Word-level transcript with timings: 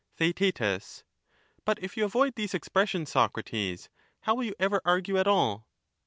Theaet, 0.17 0.57
But 1.63 1.77
if 1.79 1.95
you 1.95 2.05
avoid 2.05 2.33
these 2.33 2.55
expressions, 2.55 3.11
Socrates, 3.11 3.87
how 4.21 4.33
will 4.33 4.45
you 4.45 4.55
ever 4.57 4.81
argue 4.83 5.17
at 5.19 5.27
all 5.27 5.67